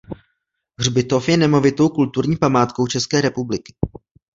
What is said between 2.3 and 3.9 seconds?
památkou České republiky.